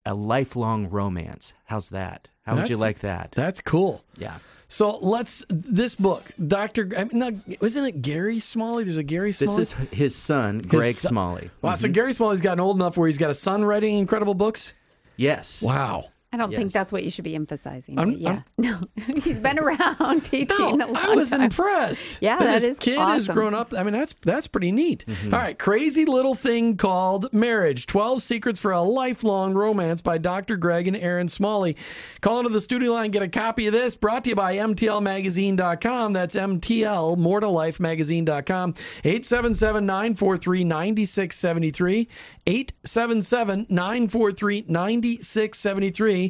[0.05, 1.55] a lifelong romance.
[1.65, 2.29] How's that?
[2.43, 3.31] How that's, would you like that?
[3.31, 4.05] That's cool.
[4.19, 4.37] Yeah.
[4.67, 6.87] So let's this book, Doctor.
[6.95, 8.83] I mean, no, wasn't it Gary Smalley?
[8.83, 9.57] There's a Gary Smalley.
[9.57, 11.09] This is his son, Greg son.
[11.09, 11.49] Smalley.
[11.63, 11.71] Wow.
[11.71, 11.77] Mm-hmm.
[11.77, 14.75] So Gary Smalley's gotten old enough where he's got a son writing incredible books.
[15.15, 15.63] Yes.
[15.63, 16.05] Wow.
[16.37, 16.59] I don't yes.
[16.59, 17.97] think that's what you should be emphasizing.
[17.97, 18.79] I'm, yeah, I'm, no,
[19.23, 20.77] he's been around teaching.
[20.77, 21.41] No, I was time.
[21.41, 22.21] impressed.
[22.21, 23.13] Yeah, that his kid awesome.
[23.13, 23.73] has grown up.
[23.73, 25.05] I mean, that's that's pretty neat.
[25.07, 25.33] Mm-hmm.
[25.33, 30.57] All right, crazy little thing called marriage: Twelve Secrets for a Lifelong Romance by Dr.
[30.57, 31.75] Greg and Erin Smalley.
[32.21, 33.95] Call into the studio line, get a copy of this.
[33.95, 36.13] Brought to you by MTLMagazine.com.
[36.13, 38.75] That's MTL More to Life Magazine.com.
[39.03, 42.07] 877 943 9673.
[42.47, 46.26] 877 943 9673.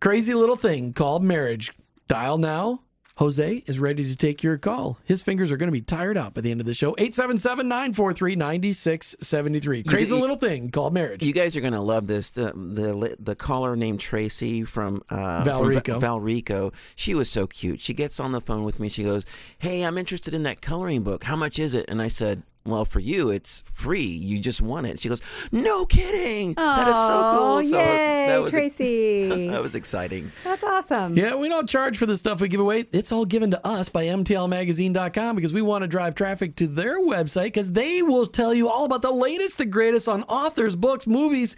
[0.00, 1.72] Crazy little thing called marriage.
[2.08, 2.82] Dial now.
[3.16, 4.98] Jose is ready to take your call.
[5.04, 6.94] His fingers are going to be tired out by the end of the show.
[6.98, 9.82] 877 943 9673.
[9.84, 11.24] Crazy You- little thing called marriage.
[11.24, 12.30] You guys are gonna love this.
[12.30, 16.00] The the the caller named Tracy from uh, Valrico.
[16.00, 16.74] Va- Valrico.
[16.96, 17.80] She was so cute.
[17.80, 18.88] She gets on the phone with me.
[18.88, 19.24] She goes,
[19.58, 21.24] "Hey, I'm interested in that coloring book.
[21.24, 24.02] How much is it?" And I said, "Well, for you, it's free.
[24.06, 26.54] You just won it." She goes, "No kidding.
[26.54, 29.48] that is so cool." So uh, yay, that was Tracy.
[29.50, 30.32] that was exciting.
[30.44, 31.16] That's awesome.
[31.16, 32.86] Yeah, we don't charge for the stuff we give away.
[32.92, 37.00] It's all given to us by MTLMagazine.com because we want to drive traffic to their
[37.00, 41.06] website because they will tell you all about the latest, the greatest on authors, books,
[41.06, 41.56] movies,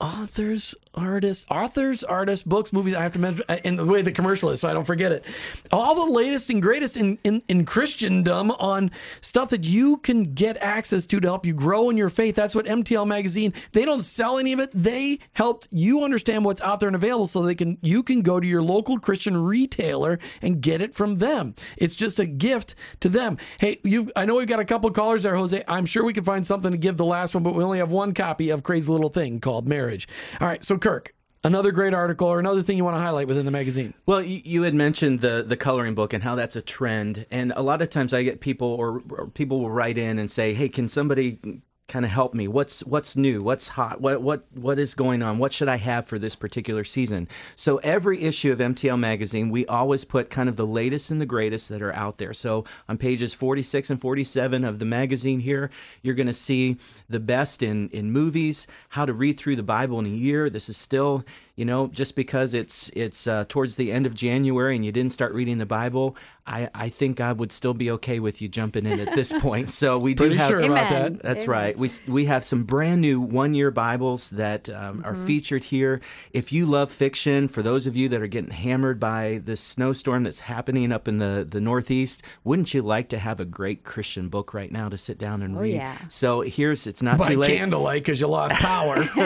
[0.00, 2.94] authors, artists, authors, artists, books, movies.
[2.94, 5.12] I have to mention uh, in the way the commercial is, so I don't forget
[5.12, 5.24] it.
[5.72, 10.56] All the latest and greatest in, in, in Christendom on stuff that you can get
[10.58, 12.34] access to to help you grow in your faith.
[12.34, 13.52] That's what MTL Magazine.
[13.72, 14.70] They don't sell any of it.
[14.72, 18.40] They helped you understand what's out there and available, so they can you can go
[18.40, 21.54] to your local Christian retailer and get it from them.
[21.76, 23.38] It's just a gift to them.
[23.58, 24.10] Hey, you.
[24.16, 25.62] I know we've got a couple callers there, Jose.
[25.68, 27.90] I'm sure we can find something to give the last one, but we only have
[27.90, 30.08] one copy of Crazy Little Thing called Marriage.
[30.40, 31.14] All right, so Kirk,
[31.44, 33.92] another great article or another thing you want to highlight within the magazine.
[34.06, 37.62] Well, you, had mentioned the the coloring book and how that's a trend, and a
[37.62, 40.70] lot of times I get people or, or people will write in and say, "Hey,
[40.70, 42.46] can somebody kind of help me?
[42.46, 43.40] What's what's new?
[43.40, 44.00] What's hot?
[44.00, 45.38] What what what is going on?
[45.38, 49.66] What should I have for this particular season?" So every issue of MTL magazine, we
[49.66, 52.34] always put kind of the latest and the greatest that are out there.
[52.34, 55.70] So on pages 46 and 47 of the magazine here,
[56.02, 56.76] you're going to see
[57.08, 60.50] the best in in movies, how to read through the Bible in a year.
[60.50, 61.24] This is still
[61.58, 65.10] you know, just because it's it's uh, towards the end of January and you didn't
[65.12, 68.86] start reading the Bible, I, I think God would still be okay with you jumping
[68.86, 69.68] in at this point.
[69.78, 71.22] So we do Pretty have sure about that.
[71.22, 71.50] that's Amen.
[71.50, 71.78] right.
[71.78, 76.00] We we have some brand new one year Bibles that um, are featured here.
[76.32, 80.22] If you love fiction, for those of you that are getting hammered by this snowstorm
[80.22, 84.28] that's happening up in the the Northeast, wouldn't you like to have a great Christian
[84.28, 85.74] book right now to sit down and Oh, read?
[85.74, 85.98] yeah.
[86.08, 87.56] So here's it's not By too late.
[87.58, 89.02] candlelight because you lost power.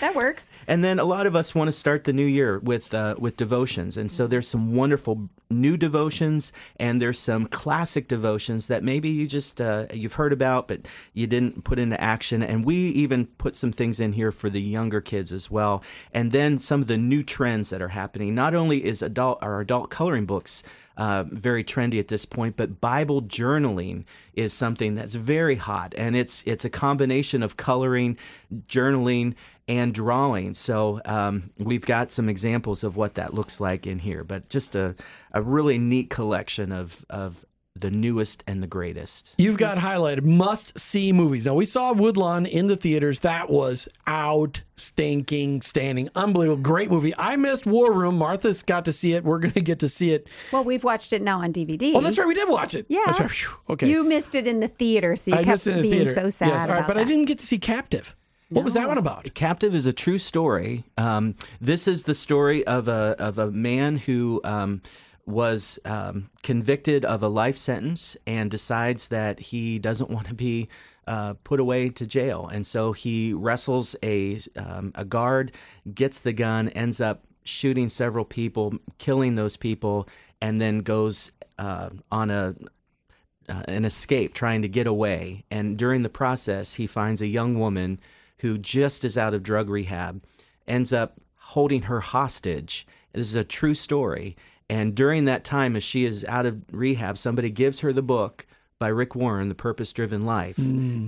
[0.00, 0.48] That works.
[0.66, 3.36] And then a lot of us want to start the new year with uh, with
[3.36, 9.08] devotions, and so there's some wonderful new devotions, and there's some classic devotions that maybe
[9.08, 12.42] you just uh, you've heard about, but you didn't put into action.
[12.42, 15.82] And we even put some things in here for the younger kids as well.
[16.12, 18.34] And then some of the new trends that are happening.
[18.34, 20.62] Not only is adult our adult coloring books
[20.98, 22.56] uh, very trendy at this point.
[22.56, 28.18] But Bible journaling is something that's very hot, and it's it's a combination of coloring,
[28.66, 29.34] journaling,
[29.68, 30.54] and drawing.
[30.54, 34.24] So um, we've got some examples of what that looks like in here.
[34.24, 34.94] But just a
[35.32, 37.44] a really neat collection of of
[37.76, 39.36] the newest and the greatest.
[39.38, 41.46] You've got highlighted must see movies.
[41.46, 43.20] Now we saw Woodlawn in the theaters.
[43.20, 46.08] That was out stinking standing.
[46.16, 46.60] Unbelievable.
[46.60, 47.14] Great movie.
[47.16, 48.18] I missed War Room.
[48.18, 49.22] Martha's got to see it.
[49.22, 50.26] We're gonna get to see it.
[50.50, 51.92] Well, we've watched it now on DVD.
[51.94, 52.26] Oh, that's right.
[52.26, 52.86] We did watch it.
[52.88, 53.02] Yeah.
[53.06, 53.30] That's right.
[53.30, 53.50] Phew.
[53.70, 53.88] Okay.
[53.88, 55.94] You missed it in the theater, so you I kept missed it in the being
[56.04, 56.14] theater.
[56.14, 56.62] so sad Yes.
[56.62, 58.16] All right, about but I didn't get to see Captive.
[58.50, 59.34] What was that one about?
[59.34, 60.84] Captive is a true story.
[60.96, 64.80] Um, this is the story of a of a man who um,
[65.26, 70.68] was um, convicted of a life sentence and decides that he doesn't want to be
[71.06, 75.52] uh, put away to jail, and so he wrestles a um, a guard,
[75.94, 80.08] gets the gun, ends up shooting several people, killing those people,
[80.40, 82.54] and then goes uh, on a
[83.50, 85.44] uh, an escape, trying to get away.
[85.50, 87.98] And during the process, he finds a young woman
[88.40, 90.22] who just is out of drug rehab,
[90.66, 92.86] ends up holding her hostage.
[93.12, 94.36] This is a true story.
[94.68, 98.46] And during that time, as she is out of rehab, somebody gives her the book
[98.78, 100.58] by Rick Warren, The Purpose Driven Life.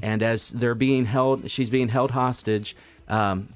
[0.03, 2.75] And as they're being held, she's being held hostage.
[3.07, 3.51] Um,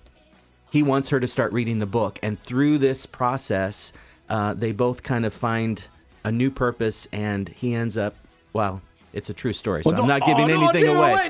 [0.71, 2.19] he wants her to start reading the book.
[2.23, 3.93] And through this process,
[4.29, 5.83] uh, they both kind of find
[6.23, 8.15] a new purpose, and he ends up,
[8.53, 9.83] well, it's a true story.
[9.85, 11.29] So I'm not giving oh, anything it away.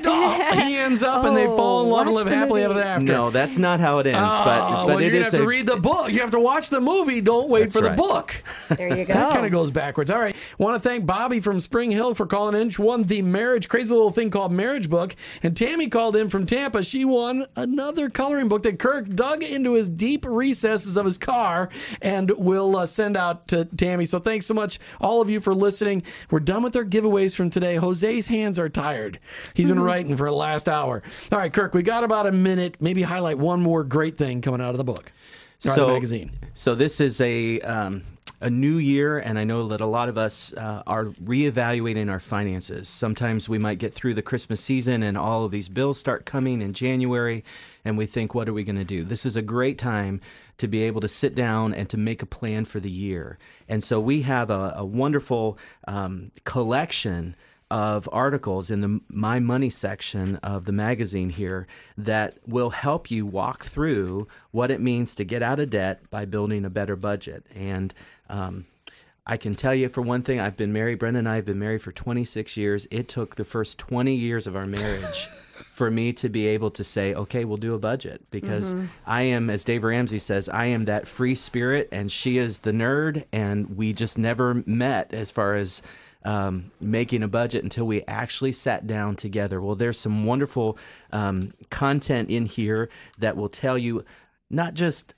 [0.57, 2.79] No, he ends up and they fall in Oh, love and live happily movie.
[2.79, 3.05] ever after.
[3.05, 4.19] No, that's not how it ends.
[4.21, 6.11] Oh, but but well, you're gonna have to a- read the book.
[6.11, 7.21] You have to watch the movie.
[7.21, 7.97] Don't wait That's for the right.
[7.97, 8.43] book.
[8.77, 9.13] There you go.
[9.13, 10.09] That kind of goes backwards.
[10.09, 10.35] All right.
[10.57, 12.69] Want to thank Bobby from Spring Hill for calling in.
[12.71, 15.15] She won the marriage, crazy little thing called Marriage Book.
[15.43, 16.83] And Tammy called in from Tampa.
[16.83, 21.69] She won another coloring book that Kirk dug into his deep recesses of his car
[22.01, 24.05] and will uh, send out to Tammy.
[24.05, 26.01] So thanks so much, all of you, for listening.
[26.31, 27.75] We're done with our giveaways from today.
[27.75, 29.19] Jose's hands are tired.
[29.53, 31.01] He's been writing for the last hour.
[31.31, 32.75] All right, Kirk, we got about a minute.
[32.79, 35.11] Maybe highlight one more great thing coming out of the book.
[35.57, 36.29] so, the magazine.
[36.53, 38.03] So this is a um,
[38.41, 42.19] a new year, and I know that a lot of us uh, are reevaluating our
[42.19, 42.87] finances.
[42.87, 46.61] Sometimes we might get through the Christmas season and all of these bills start coming
[46.61, 47.43] in January,
[47.83, 49.03] and we think, what are we going to do?
[49.03, 50.21] This is a great time
[50.57, 53.39] to be able to sit down and to make a plan for the year.
[53.67, 57.35] And so we have a, a wonderful um, collection
[57.71, 61.65] of articles in the My Money section of the magazine here
[61.97, 66.25] that will help you walk through what it means to get out of debt by
[66.25, 67.45] building a better budget.
[67.55, 67.93] And
[68.29, 68.65] um,
[69.25, 71.57] I can tell you for one thing, I've been married, Brenda and I have been
[71.59, 72.87] married for 26 years.
[72.91, 76.83] It took the first 20 years of our marriage for me to be able to
[76.83, 78.85] say, okay, we'll do a budget because Mm-hmm.
[79.07, 82.71] I am, as Dave Ramsey says, I am that free spirit and she is the
[82.71, 83.25] nerd.
[83.33, 85.81] And we just never met as far as
[86.25, 89.61] um, making a budget until we actually sat down together.
[89.61, 90.77] Well, there's some wonderful
[91.11, 94.03] um, content in here that will tell you
[94.49, 95.13] not just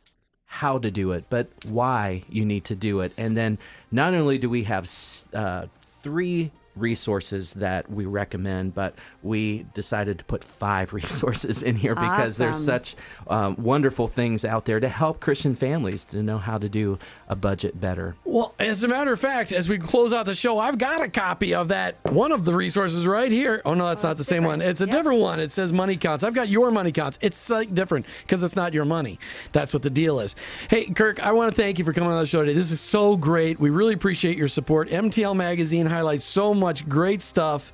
[0.46, 3.14] how to do it, but why you need to do it.
[3.18, 3.58] And then
[3.92, 4.90] not only do we have
[5.34, 11.96] uh, three resources that we recommend, but we decided to put five resources in here
[11.96, 12.96] because there's such
[13.28, 16.98] um, wonderful things out there to help Christian families to know how to do
[17.28, 18.16] a budget better.
[18.26, 21.10] Well, as a matter of fact, as we close out the show, I've got a
[21.10, 23.62] copy of that one of the resources right here.
[23.66, 24.62] Oh no, that's not the same one.
[24.62, 25.40] It's a different one.
[25.40, 26.24] It says money counts.
[26.24, 27.18] I've got your money counts.
[27.22, 29.20] It's like different because it's not your money.
[29.52, 30.36] That's what the deal is.
[30.70, 32.54] Hey, Kirk, I want to thank you for coming on the show today.
[32.54, 33.60] This is so great.
[33.60, 34.90] We really appreciate your support.
[34.90, 37.72] MTL Magazine highlights so much great stuff.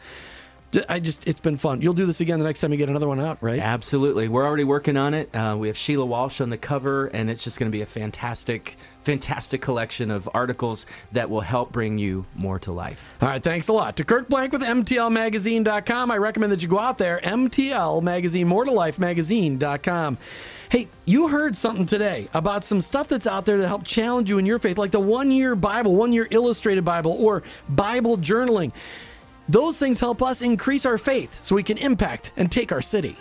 [0.90, 1.82] I just, it's been fun.
[1.82, 3.60] You'll do this again the next time you get another one out, right?
[3.60, 4.28] Absolutely.
[4.28, 5.34] We're already working on it.
[5.36, 7.86] Uh, we have Sheila Walsh on the cover, and it's just going to be a
[7.86, 13.14] fantastic, fantastic collection of articles that will help bring you more to life.
[13.22, 13.98] All right, thanks a lot.
[13.98, 18.66] To Kirk Blank with MTLMagazine.com, I recommend that you go out there, MTL Magazine, More
[18.66, 20.18] to Life Magazine.com.
[20.70, 24.40] Hey, you heard something today about some stuff that's out there to help challenge you
[24.40, 28.72] in your faith, like the one year Bible, one year illustrated Bible, or Bible journaling.
[29.50, 33.18] Those things help us increase our faith so we can impact and take our city.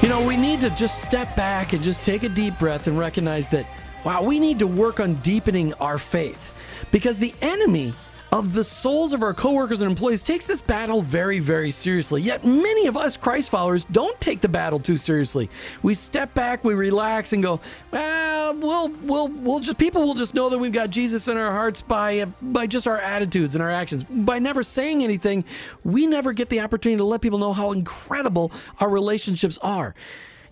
[0.00, 2.98] You know, we need to just step back and just take a deep breath and
[2.98, 3.66] recognize that,
[4.04, 6.54] wow, we need to work on deepening our faith
[6.90, 7.92] because the enemy
[8.30, 12.20] of the souls of our coworkers and employees takes this battle very, very seriously.
[12.20, 15.48] Yet many of us Christ followers don't take the battle too seriously.
[15.82, 17.60] We step back, we relax, and go,
[17.90, 21.50] "Well, we'll, we'll, we'll just people will just know that we've got Jesus in our
[21.50, 24.04] hearts by by just our attitudes and our actions.
[24.04, 25.44] By never saying anything,
[25.84, 29.94] we never get the opportunity to let people know how incredible our relationships are."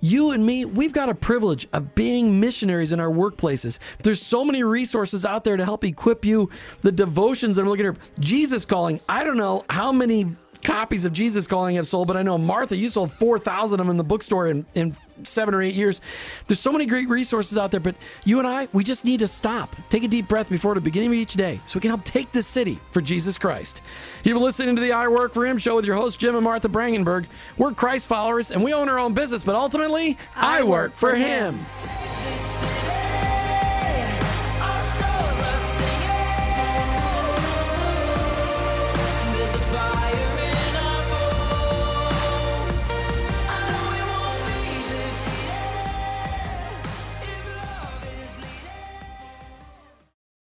[0.01, 3.79] You and me, we've got a privilege of being missionaries in our workplaces.
[4.03, 6.51] There's so many resources out there to help equip you.
[6.83, 9.01] The devotions that I'm looking at, Jesus calling.
[9.09, 12.77] I don't know how many copies of Jesus Calling have sold, but I know Martha,
[12.77, 16.01] you sold 4,000 of them in the bookstore in, in seven or eight years.
[16.47, 17.95] There's so many great resources out there, but
[18.25, 21.11] you and I, we just need to stop, take a deep breath before the beginning
[21.11, 23.83] of each day so we can help take this city for Jesus Christ.
[24.25, 26.45] You've been listening to the I Work for Him show with your hosts, Jim and
[26.45, 27.27] Martha Brangenberg.
[27.57, 31.59] We're Christ followers and we own our own business, but ultimately, I, work for him.